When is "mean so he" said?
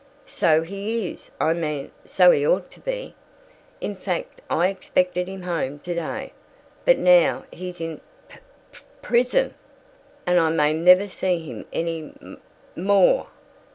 1.53-2.43